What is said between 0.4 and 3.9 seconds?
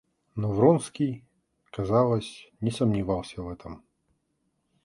Вронский, казалось, не сомневался в этом.